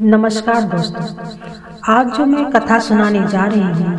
[0.00, 1.02] नमस्कार दोस्तों।
[1.88, 3.90] आज जो मैं कथा सुनाने जा रही हूँ,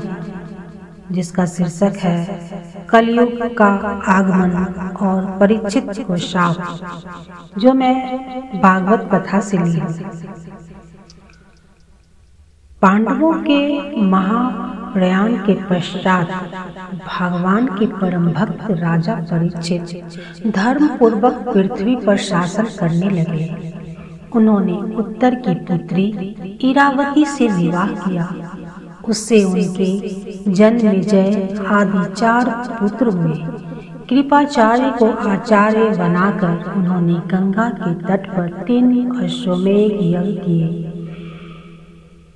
[1.12, 3.68] जिसका शीर्षक है, कलयुग का
[4.12, 9.82] आगमन और परीक्षित को शाप जो मैं भागवत कथा से ली
[12.82, 16.28] पांडवों के महाप्रयाण के पश्चात
[17.08, 23.80] भगवान के परम भक्त राजा परीक्षित धर्म पूर्वक पृथ्वी पर शासन करने लगे।
[24.36, 28.52] उन्होंने उत्तर की पुत्री इरावती से विवाह किया।
[29.10, 30.10] उससे उनके
[30.52, 32.50] जन्म विजय आदि चार
[32.80, 33.36] पुत्र हुए।
[34.10, 40.94] कृपाचार्य को आचार्य बनाकर उन्होंने गंगा के तट पर तीन अश्वमेघ यज्ञ किए।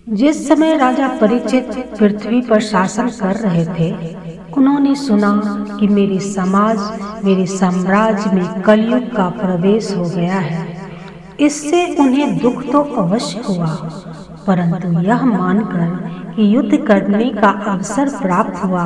[0.10, 4.16] जिस समय राजा परिचित पृथ्वी पर शासन कर रहे थे,
[4.58, 6.78] उन्होंने सुना कि मेरे समाज,
[7.26, 10.75] मेरे साम्राज्य में कलयुग का प्रवेश हो गया है।
[11.40, 13.68] इससे उन्हें दुख तो अवश्य हुआ,
[14.48, 18.86] परंतु यह मानकर कि युद्ध करने का अवसर प्राप्त हुआ,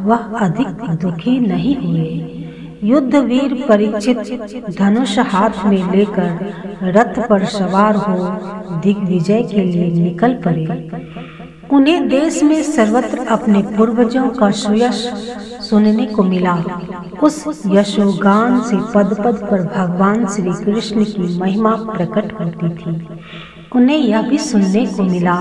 [0.00, 0.68] वह अधिक
[1.02, 2.08] दुखी नहीं हुए।
[2.84, 4.18] युद्ध वीर परीक्षित
[4.78, 10.66] धनुष हाथ में लेकर रथ पर सवार हो दिग्विजय के लिए निकल पड़े।
[11.72, 15.06] उन्हें देश में सर्वत्र अपने पूर्वजों का सुयश
[15.68, 16.54] सुनने को मिला।
[17.22, 23.20] उस यशोगान से पद पद पर भगवान श्री कृष्ण की महिमा प्रकट होती थी।
[23.76, 25.36] उन्हें यह भी सुनने को मिला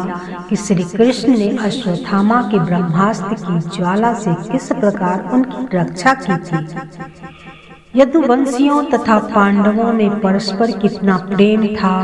[0.50, 6.38] कि श्री कृष्ण ने अश्वत्थामा के ब्रह्मास्त्र की ज्वाला से किस प्रकार उनकी रक्षा की
[6.38, 6.58] थी।
[7.95, 11.95] यदुवंशियों तथा पांडवों में परस्पर कितना प्रेम था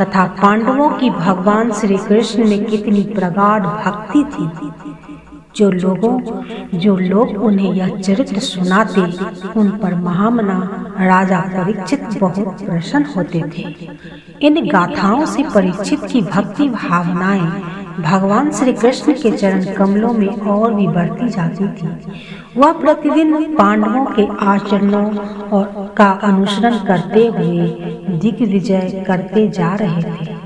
[0.00, 4.46] तथा पांडवों की भगवान श्री कृष्ण में कितनी प्रगाढ़ भक्ति थी।
[5.56, 6.20] जो लोगों,
[6.78, 9.00] जो लोग उन्हें यह चरित्र सुनाते,
[9.60, 10.58] उन पर महामना
[11.00, 13.88] राजा परीक्षित बहुत प्रसन्न होते थे।
[14.42, 17.62] इन गाथाओं से परीक्षित की भक्ति भावनाएँ
[18.00, 21.88] भगवान श्री कृष्ण के चरण कमलों में और भी बढ़ती जाती थी।
[22.56, 25.06] वह प्रतिदिन पांडवों के आचरणों
[25.48, 27.68] और का अनुसरण करते हुए
[28.18, 30.36] दिग्विजय करते जा रहे थे।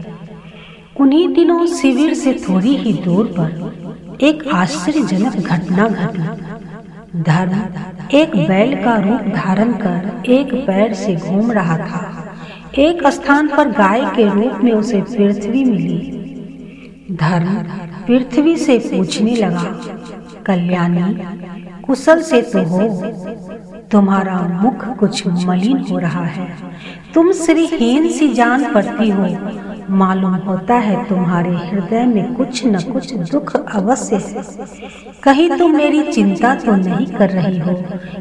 [1.01, 3.80] उन्हीं दिनों शिविर से थोड़ी ही दूर पर
[4.21, 11.53] एक आश्चर्यजनक घटना घटी। धर्म एक बैल का रूप धारण कर एक पैर से घूम
[11.53, 12.01] रहा था।
[12.79, 17.55] एक स्थान पर गाय के रूप में उसे पृथ्वी मिली। धर्म
[18.07, 19.65] पृथ्वी से पूछने लगा,
[20.47, 21.15] कल्याणी,
[21.83, 22.89] कुशल से तो हो।
[23.91, 26.47] तुम्हारा मुख कुछ मलिन हो रहा है।
[27.15, 29.27] तुम श्रीहीन सी जान पड़ती हो।
[29.91, 34.45] मालूम होता है तुम्हारे हृदय में कुछ न कुछ दुख अवश्य है।
[35.23, 37.75] कहीं तुम मेरी चिंता तो नहीं कर रही हो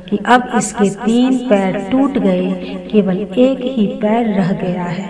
[0.09, 2.51] कि अब इसके तीन पैर टूट गए,
[2.91, 5.07] केवल एक ही पैर रह गया है।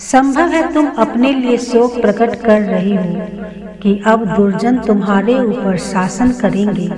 [0.00, 3.48] संभव है तुम अपने लिए शोक प्रकट कर रही हो
[3.82, 6.88] कि अब दुर्जन तुम्हारे ऊपर शासन करेंगे।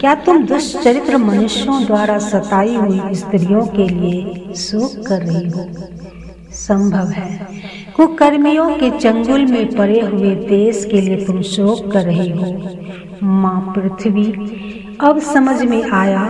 [0.00, 5.66] क्या तुम दुष्चरित्र मनुष्यों द्वारा सताई हुई स्त्रियों के लिए शोक कर रही हो?
[6.56, 7.46] संभव है।
[7.98, 13.72] कुकर्मियों के चंगुल में पड़े हुए देश के लिए तुम शोक कर रही हो। माँ
[13.76, 14.24] पृथ्वी,
[15.00, 16.20] अब समझ में आया,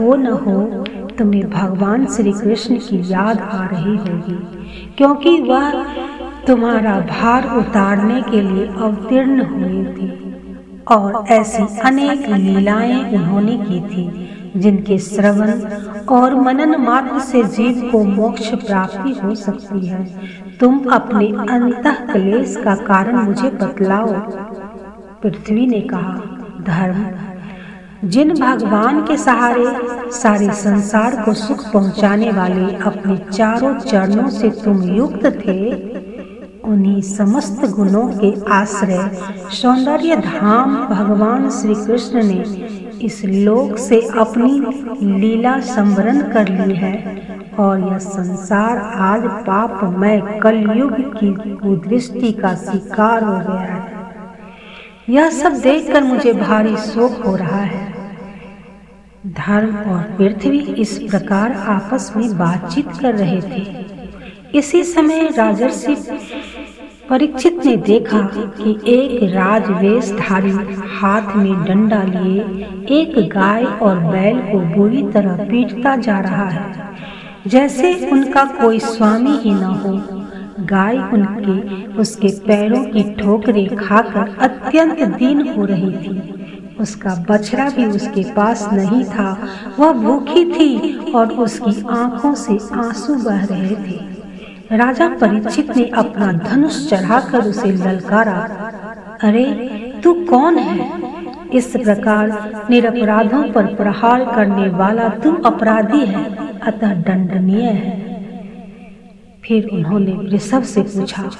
[0.00, 0.84] हो न हो,
[1.18, 4.36] तुम्हें भगवान श्री कृष्ण की याद आ रही होगी,
[4.96, 5.70] क्योंकि वह
[6.46, 10.10] तुम्हारा भार उतारने के लिए अवतीर्ण हुई थी,
[10.90, 15.50] और ऐसी अनेक लीलाएँ उन्होंने की थी। जिनके श्रवण
[16.06, 20.04] और मनन मात्र से जीव को मोक्ष प्राप्ति हो सकती है।
[20.60, 24.12] तुम अपने अंत क्लेश का कारण मुझे बतलाओ।
[25.22, 26.14] पृथ्वी ने कहा,
[26.60, 27.04] धर्म,
[28.08, 29.64] जिन भगवान के सहारे
[30.10, 35.72] सारे संसार को सुख पहुँचाने वाले अपने चारों चरणों से तुम युक्त थे,
[36.62, 39.10] उन्हीं समस्त गुणों के आश्रय
[39.52, 42.71] सौंदर्य धाम भगवान श्री कृष्ण ने
[43.02, 44.60] इस लोक से अपनी
[45.20, 46.94] लीला संवरण कर ली है
[47.58, 53.90] और यह संसार आज पाप में कलयुग की कुदृष्टि का शिकार हो गया है।
[55.08, 57.92] यह सब देखकर मुझे भारी शोक हो रहा है।
[59.26, 63.92] धर्म और पृथ्वी इस प्रकार आपस में बातचीत कर रहे थे।
[64.58, 65.94] इसी समय राजर्षि
[67.12, 70.50] परीक्षित ने देखा कि एक राजवेशधारी
[70.92, 72.40] हाथ में डंडा लिए
[72.90, 76.94] एक गाय और बैल को बुरी तरह पीटता जा रहा है।
[77.46, 79.92] जैसे उनका कोई स्वामी ही न हो,
[80.60, 86.34] गाय उनके, उसके पैरों की ठोकरें खाकर अत्यंत दीन हो रही थी।
[86.80, 89.48] उसका बछड़ा भी उसके पास नहीं था,
[89.78, 94.21] वह भूखी थी और उसकी आँखों से आँसू बह रहे थे।
[94.72, 98.36] राजा परीक्षित ने अपना धनुष चढ़ाकर उसे ललकारा।
[99.22, 99.44] अरे,
[100.04, 101.02] तू कौन है?
[101.54, 102.28] इस प्रकार
[102.70, 106.24] निरपराधों पर प्रहार करने वाला तू अपराधी है,
[106.58, 108.12] अतः दंडनीय है।
[109.44, 111.30] फिर उन्होंने वृषभ से पूछा,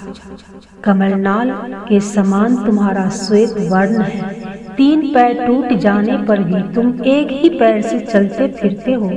[0.84, 1.50] कमलनाल
[1.88, 4.34] के समान तुम्हारा श्वेत वर्ण है।
[4.76, 9.10] तीन पैर टूट जाने पर भी तुम एक ही पैर से चलते फिरते हो।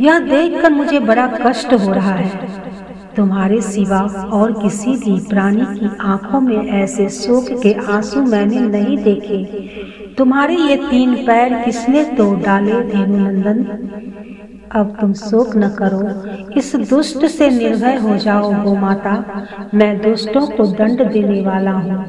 [0.00, 2.64] यह देखकर मुझे बड़ा कष्ट हो रहा है।
[3.16, 4.00] तुम्हारे सिवा
[4.32, 9.44] और किसी भी प्राणी की आँखों में ऐसे शोक के आँसू मैंने नहीं देखे।
[10.18, 13.62] तुम्हारे ये तीन पैर किसने तो डाले धेनुनंदन
[14.72, 19.44] अब तुम शोक न करो। इस दुष्ट से निर्भय हो जाओ गो माता।
[19.74, 22.04] मैं दुष्टों को दंड देने वाला हूँ।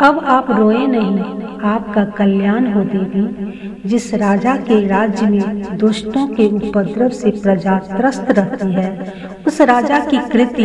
[0.00, 3.50] अब आप रोए नहीं। आपका कल्याण हो देवी।
[3.86, 9.12] जिस राजा के राज्य में दुष्टों के उपद्रव से प्रजा त्रस्त रहती है,
[9.46, 10.64] उस राजा की कृति,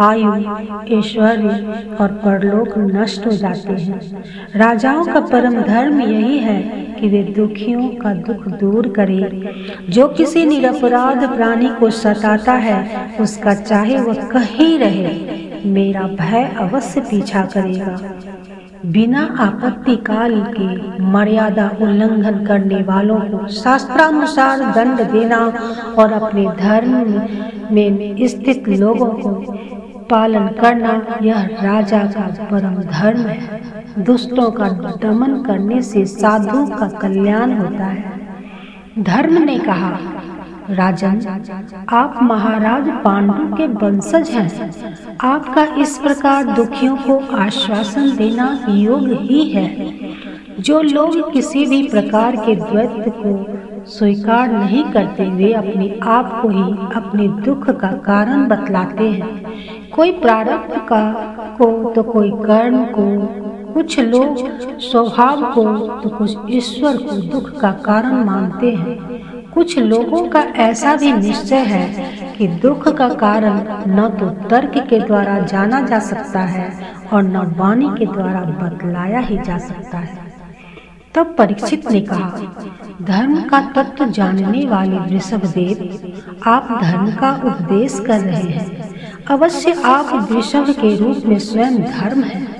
[0.00, 0.34] आयु,
[0.98, 4.24] ऐश्वर्य और परलोक नष्ट हो जाते हैं।
[4.56, 9.52] राजाओं का परम धर्म यही है कि वे दुखियों का दुख दूर करे।
[9.90, 12.78] जो किसी निरपराध प्राणी को सताता है,
[13.20, 15.10] उसका चाहे वह कहीं रहे,
[15.66, 17.98] मेरा भय अवश्य पीछा करेगा।
[18.86, 25.38] बिना आपत्ति काल के मर्यादा उल्लंघन करने वालों को शास्त्रानुसार दंड देना
[25.98, 26.90] और अपने धर्म
[27.74, 29.34] में स्थित लोगों को
[30.10, 34.68] पालन करना, यह राजा का परम धर्म है। दुष्टों का
[35.02, 38.12] दमन करने से साधु का कल्याण होता है।
[38.98, 39.98] धर्म ने कहा,
[40.70, 41.20] राजन,
[41.88, 44.72] आप महाराज पांडु के वंशज हैं।
[45.20, 49.98] आपका इस प्रकार दुखियों को आश्वासन देना योग ही है।
[50.60, 56.48] जो लोग किसी भी प्रकार के द्वैत को स्वीकार नहीं करते, वे अपने आप को
[56.48, 59.44] ही अपने दुख का कारण बतलाते हैं।
[59.90, 61.12] कोई प्रारब्ध का
[61.58, 63.43] को तो कोई कर्म को
[63.74, 64.36] कुछ लोग
[64.80, 65.64] स्वभाव को
[66.00, 68.96] तो कुछ ईश्वर को दुख का कारण मानते हैं।
[69.50, 75.00] कुछ लोगों का ऐसा भी निश्चय है कि दुख का कारण न तो तर्क के
[75.00, 76.70] द्वारा जाना जा सकता है
[77.12, 80.32] और न वाणी के द्वारा बतलाया ही जा सकता है।
[81.14, 82.38] तब परीक्षित ने कहा,
[83.02, 85.88] धर्म का तत्व जानने वाले वृषभ देव,
[86.46, 92.22] आप धर्म का उपदेश कर रहे हैं। अवश्य आप वृषभ के रूप में स्वयं धर्म
[92.22, 92.53] है।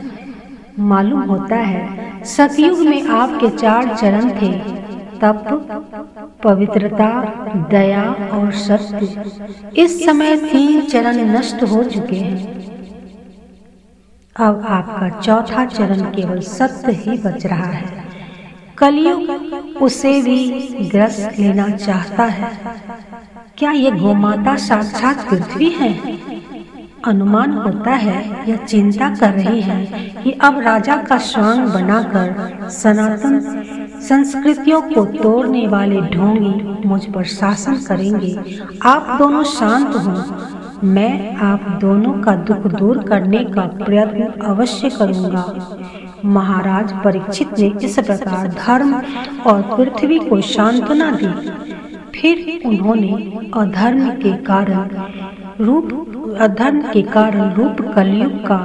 [0.78, 4.52] मालूम होता है, सतयुग में आपके चार चरण थे,
[5.18, 5.44] तप,
[6.42, 7.22] पवित्रता,
[7.70, 9.24] दया और सत्य।
[9.82, 12.54] इस समय तीन चरण नष्ट हो चुके हैं।
[14.36, 18.04] अब आपका चौथा चरण केवल सत्य ही बच रहा है।
[18.78, 19.30] कलयुग
[19.82, 22.58] उसे भी ग्रस्त लेना चाहता है।
[23.58, 26.33] क्या ये गोमाता साक्षात पृथ्वी है?
[27.04, 29.84] अनुमान होता है या चिंता कर रही है
[30.22, 33.40] कि अब राजा का स्वांग बनाकर सनातन
[34.00, 38.36] संस्कृतियों को तोड़ने वाले ढोंगी मुझ पर शासन करेंगे।
[38.82, 45.44] आप दोनों शांत हो। मैं आप दोनों का दुख दूर करने का प्रयत्न अवश्य करूँगा।
[46.24, 48.94] महाराज परीक्षित ने इस प्रकार धर्म
[49.46, 51.32] और पृथ्वी को सांत्वना दी।
[52.14, 53.12] फिर उन्होंने
[53.54, 54.88] अधर्म के कारण
[55.60, 55.88] रूप
[56.40, 58.58] अधर्म के कारण रूप कलयुग का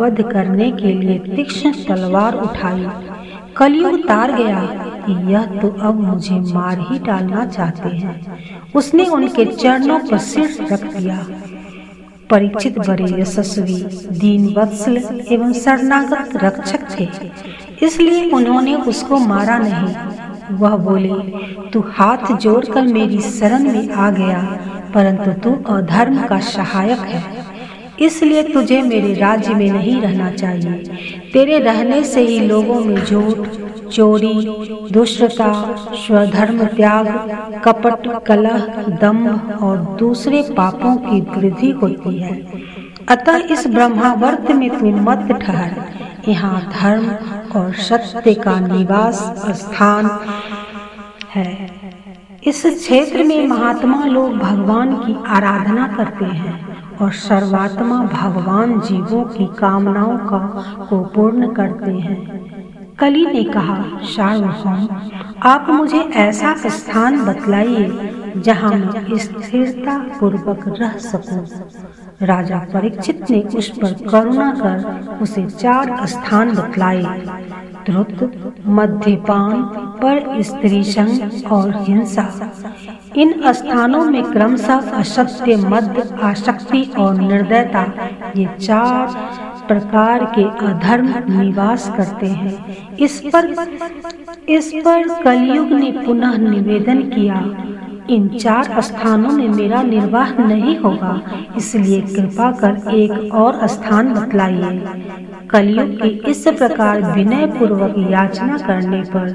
[0.00, 2.86] वध करने के लिए तीक्ष्ण तलवार उठाई।
[3.56, 4.60] कलयुग तार गया
[5.30, 8.38] यह तो अब मुझे मार ही डालना चाहते हैं।
[8.74, 11.26] उसने उनके चरणों पर सिर रख दिया।
[12.30, 13.82] परीक्षित बड़े यशस्वी,
[14.18, 14.96] दीन वत्सल
[15.30, 17.08] एवं शरणागत रक्षक थे।
[17.86, 19.94] इसलिए उन्होंने उसको मारा नहीं।
[20.52, 21.14] वह बोले,
[21.70, 24.40] तू हाथ जोड़कर मेरी शरण में आ गया,
[24.94, 27.22] परंतु तू अधर्म का सहायक है।
[28.00, 30.72] इसलिए तुझे मेरे राज्य में नहीं रहना चाहिए।
[31.32, 33.48] तेरे रहने से ही लोगों में झूठ,
[33.88, 34.34] चोरी,
[34.92, 37.06] दुष्टता, स्वधर्म त्याग,
[37.64, 38.58] कपट, कलह
[39.00, 42.46] दम्भ और दूसरे पापों की वृद्धि होती है।
[43.08, 45.74] अतः इस ब्रह्मावर्त में तू मत ठहर।
[46.28, 47.08] यहाँ धर्म
[47.58, 49.20] और सत्य का निवास
[49.56, 50.06] स्थान
[51.30, 51.46] है
[52.42, 59.46] इस क्षेत्र में महात्मा लोग भगवान की आराधना करते हैं और सर्वात्मा भगवान जीवों की
[59.58, 60.38] कामनाओं का
[60.88, 62.40] को पूर्ण करते हैं
[62.98, 63.76] कली ने कहा,
[64.06, 64.88] सार्वभौम,
[65.42, 71.46] आप मुझे ऐसा स्थान बतलाइए जहाँ मैं स्थिरता पूर्वक रह सकूँ।
[72.20, 77.02] राजा परीक्षित ने उस पर करुणा कर उसे चार स्थान बतलाए।
[77.86, 78.32] द्रुत
[78.66, 79.62] मध्यपान
[80.02, 82.26] पर स्त्री संग और हिंसा।
[83.16, 87.84] इन स्थानों में क्रमशः असत्य मध्य आसक्ति और निर्दयता,
[88.36, 89.06] ये चार
[89.68, 93.54] प्रकार के अधर्म निवास करते हैं। इस पर
[94.48, 97.34] इस पर कलयुग ने पुनः निवेदन किया
[98.10, 101.20] इन चार स्थानों में मेरा निर्वाह नहीं होगा,
[101.56, 104.80] इसलिए कृपा कर एक और स्थान बतलाइए।
[105.50, 109.32] कलयुग की इस प्रकार विनय पूर्वक याचना करने पर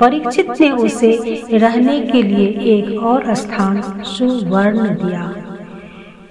[0.00, 1.12] परीक्षित ने उसे
[1.52, 5.32] रहने के लिए एक और स्थान सुवर्ण दिया।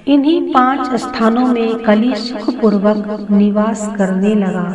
[0.07, 4.67] इन्हीं पाँच स्थानों में कली सुखपूर्वक निवास करने लगा।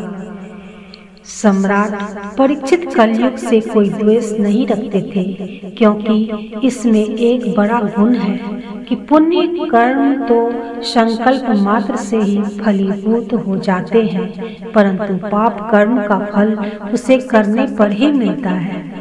[1.25, 1.93] सम्राट
[2.39, 5.25] परीक्षित कलयुग से कोई द्वेष नहीं रखते थे,
[5.71, 8.39] क्योंकि इसमें एक बड़ा गुण है
[8.85, 16.03] कि पुण्य कर्म तो संकल्प मात्र से ही फलीभूत हो जाते हैं, परंतु पाप कर्म
[16.03, 16.55] का फल
[16.93, 18.92] उसे करने पर ही मिलता है।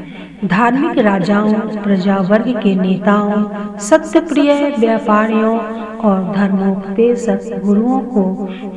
[0.45, 5.57] धार्मिक राजाओं प्रजा वर्ग के नेताओं सत्य प्रिय व्यापारियों
[5.99, 8.23] और धर्मोपदेशक गुरुओं को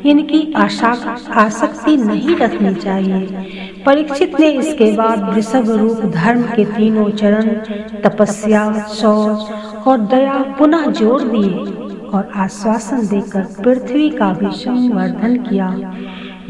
[0.09, 7.49] इनकी आसक्ति नहीं रखनी चाहिए। परीक्षित ने इसके बाद वृषभ रूप धर्म के तीनों चरण,
[8.03, 11.55] तपस्या, शौच और दया पुनः जोड़ दिए
[12.09, 15.69] और आश्वासन देकर पृथ्वी का भी संवर्धन किया।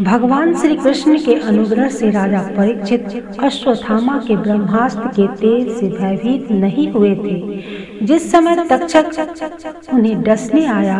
[0.01, 6.51] भगवान श्री कृष्ण के अनुग्रह से राजा परीक्षित अश्वत्थामा के ब्रह्मास्त्र के तेज से भयभीत
[6.51, 10.99] नहीं हुए थे। जिस समय तक्षक उन्हें डसने आया,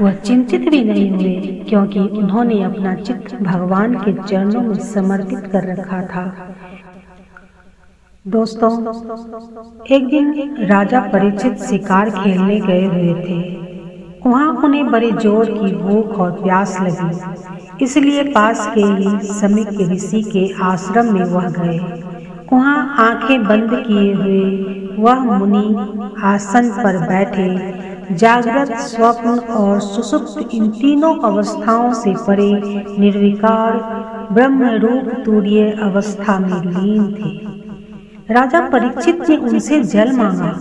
[0.00, 5.66] वह चिंतित भी नहीं हुए, क्योंकि उन्होंने अपना चित्त भगवान के चरणों में समर्पित कर
[5.72, 6.54] रखा था।
[8.26, 8.70] दोस्तों,
[9.86, 13.58] एक दिन राजा परीक्षित शिकार खेलने गए हुए थे।
[14.26, 20.22] वहाँ उन्हें बड़े ज़ोर की भूख और प्यास लगी। इसलिए पास के ही समीक ऋषि
[20.22, 21.78] के आश्रम में वह गए।
[22.52, 27.48] वहाँ आँखें बंद किए हुए वह मुनि आसन पर बैठे,
[28.14, 32.52] जागृत, स्वप्न और सुसुप्त इन तीनों अवस्थाओं से परे
[32.98, 33.78] निर्विकार
[34.32, 40.52] ब्रह्म रूप तूर्य अवस्था में लीन थे। राजा परीक्षित ने उनसे जल मांगा।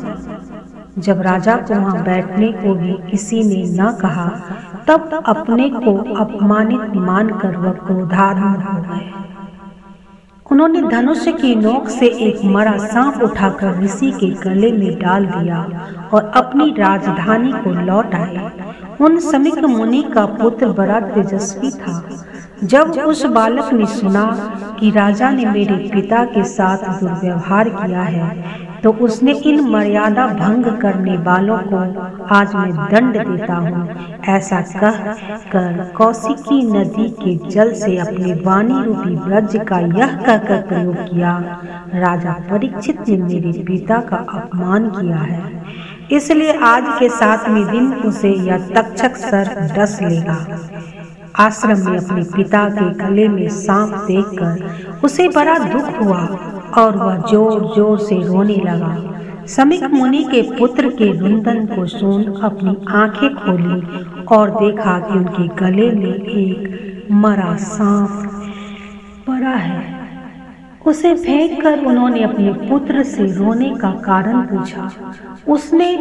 [0.97, 4.41] जब राजा को वहाँ बैठने को भी किसी ने न कहा,
[4.87, 9.11] तब अपने को अपमानित मानकर वह क्रोधान्वित हो गए।
[10.51, 15.81] उन्होंने धनुष की नोक से एक मरा सांप उठाकर ऋषि के गले में डाल दिया
[16.13, 18.51] और अपनी राजधानी को लौट आए।
[19.01, 22.23] उन समिक मुनि का पुत्र बड़ा तेजस्वी था।
[22.63, 24.25] जब उस बालक ने सुना
[24.79, 30.65] कि राजा ने मेरे पिता के साथ दुर्व्यवहार किया है तो उसने इन मर्यादा भंग
[30.81, 31.79] करने वालों को
[32.35, 33.81] आज मैं दंड देता हूँ।
[34.29, 34.97] ऐसा कह
[35.51, 41.37] कर कौशिकी नदी के जल से अपने वाणी रूपी ब्रज का यह कहकर प्रयोग किया,
[41.95, 45.41] राजा परीक्षित ने मेरे पिता का अपमान किया है।
[46.11, 50.37] इसलिए आज के सातवें दिन उसे यह तक्षक सर डस लेगा।
[51.37, 56.21] आश्रम में अपने पिता के गले में सांप देखकर उसे बड़ा दुख हुआ।
[56.77, 62.23] और वह ज़ोर ज़ोर से रोने लगा। समिक मुनि के पुत्र के रुंदन को सुन
[62.43, 68.09] अपनी आँखें खोली और देखा कि उनके गले में एक मरा सांप
[69.27, 69.97] पड़ा है।
[70.85, 74.89] उसे फेंक कर उन्होंने अपने पुत्र से रोने का कारण पूछा।
[75.47, 75.95] उसने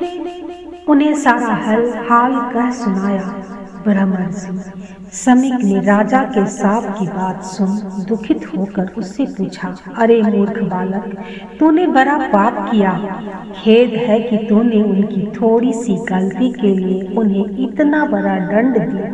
[0.88, 3.22] उन्हें सारा हल हाल कह सुनाया।
[3.84, 4.52] ब्राह्मण से
[5.14, 7.68] समीक ने राजा के साप की बात सुन
[8.08, 11.16] दुखित होकर उससे पूछा, अरे मूर्ख बालक,
[11.60, 12.92] तूने बड़ा पाप किया।
[13.56, 19.10] खेद है कि तूने उनकी थोड़ी सी गलती के लिए उन्हें इतना बड़ा दंड दिया।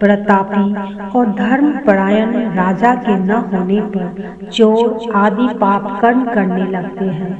[0.00, 0.74] प्रतापी
[1.18, 7.32] और धर्म परायण राजा के न होने पर चोर आदि पाप कर्म करने लगते हैं।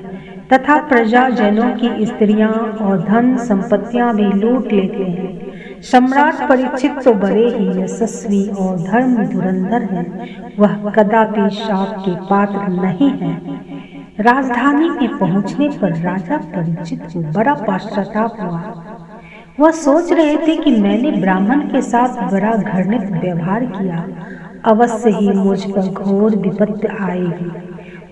[0.49, 2.52] तथा प्रजाजनों की स्त्रियाँ
[2.83, 5.48] और धन संपत्तियाँ भी लूट लेते हैं।
[5.83, 10.07] सम्राट परीक्षित तो बड़े ही यशस्वी और धर्म धुरंधर हैं।
[10.59, 13.35] वह कदापि शाप के पात्र नहीं है।
[14.21, 18.85] राजधानी में पहुँचने पर राजा परीक्षित को बड़ा पश्चाताप हुआ।
[19.61, 24.09] वह सोच रहे थे कि मैंने ब्राह्मण के साथ बड़ा घृणित व्यवहार किया।
[24.65, 27.51] अवश्य ही मुझ पर घोर विपत्ति आएगी।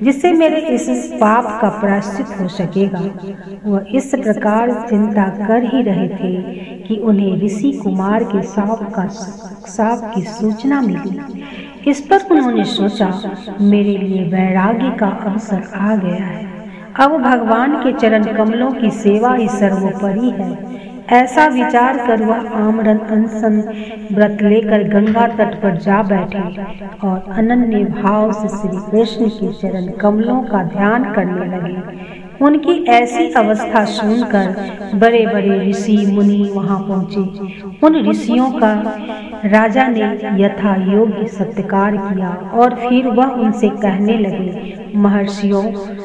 [0.03, 3.11] जिससे मेरे इस पाप का प्राश्चित हो सकेगा।
[3.67, 6.43] वह इस प्रकार चिंता कर ही रहे थे
[6.81, 9.07] कि उन्हें ऋषि कुमार के साप का
[9.67, 11.45] साप की सूचना मिली।
[11.91, 16.47] इस पर उन्होंने सोचा, मेरे लिए वैराग्य का अवसर आ गया है।
[17.01, 20.77] अब भगवान के चरण कमलों की सेवा ही सर्वोपरि है।
[21.13, 23.59] ऐसा विचार कर वह आमरन अनसन,
[24.13, 26.39] व्रत लेकर गंगा तट पर जा बैठे
[27.09, 33.27] और अनन्य भाव से श्री कृष्ण के चरण कमलों का ध्यान करने लगे। उनकी ऐसी
[33.33, 38.73] अवस्था सुनकर बड़े बड़े ऋषि मुनि वहाँ पहुँचे। उन ऋषियों का
[39.45, 40.01] राजा ने
[40.43, 45.63] यथा योग्य सत्कार किया और फिर वह उनसे कहने लगे, महर्षियों,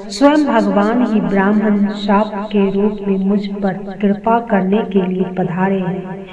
[0.09, 5.79] स्वयं भगवान ही ब्राह्मण शाप के रूप में मुझ पर कृपा करने के लिए पधारे
[5.79, 6.25] हैं।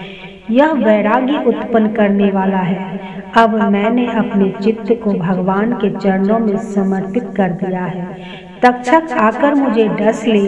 [0.51, 3.01] यह वैराग्य उत्पन्न करने वाला है।
[3.37, 8.07] अब मैंने अपने चित्त को भगवान के चरणों में समर्पित कर दिया है।
[8.63, 10.41] तक्षक आकर मुझे डस ले,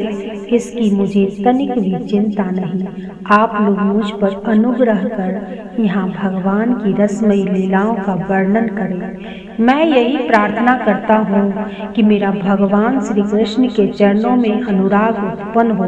[0.56, 6.92] इसकी मुझे तनिक भी चिंता नहीं। आप लोग मुझ पर अनुग्रह कर यहाँ भगवान की
[7.02, 13.68] रसमयी लीलाओं का वर्णन करें। मैं यही प्रार्थना करता हूँ कि मेरा भगवान श्री कृष्ण
[13.68, 15.86] के चरणों में अनुराग उत्पन्न हो।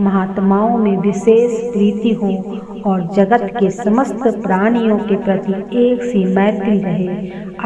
[0.00, 2.30] महात्माओं में विशेष प्रीति हो
[2.86, 7.08] और जगत के समस्त प्राणियों के प्रति एक सी मैत्री रहे।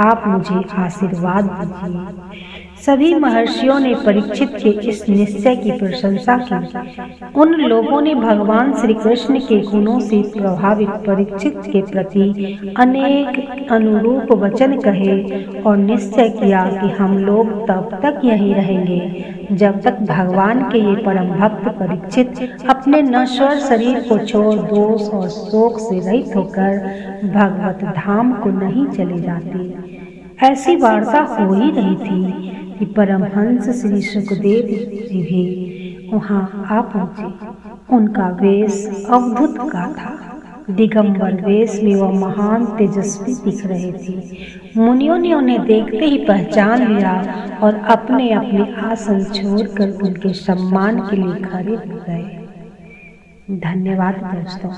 [0.03, 2.52] आप मुझे आशीर्वाद दीजिए।
[2.87, 8.95] सभी महर्षियों ने परीक्षित के इस निश्चय की प्रशंसा की। उन लोगों ने भगवान श्री
[8.95, 16.65] कृष्ण के गुणों से प्रभावित परीक्षित के प्रति अनेक अनुरूप वचन कहे और निश्चय किया
[16.73, 22.67] कि हम लोग तब तक यहीं रहेंगे, जब तक भगवान के ये परम भक्त परीक्षित
[22.69, 26.79] अपने नश्वर शरीर को छोड़ दोष और शोक से रहित होकर
[27.35, 29.91] भगवत धाम को नहीं चले जाते।
[30.47, 32.51] ऐसी वार्ता हो ही रही थी
[32.83, 37.27] कि परमहंस श्री सुखदेव जी भी वहाँ आ पहुँचे।
[37.97, 44.37] उनका वेश अवधुत का था। दिगंबर वेश में वह महान तेजस्वी दिख रहे थे।
[44.77, 47.15] मुनियों ने उन्हें देखते ही पहचान लिया
[47.63, 52.47] और अपने अपने आसन छोड़कर उनके सम्मान के लिए खड़े हो गए।
[53.51, 54.71] धन्यवाद दोस्तों।